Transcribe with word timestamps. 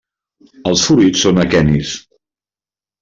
Els 0.69 0.85
fruits 0.87 1.25
són 1.27 1.43
aquenis. 1.43 1.93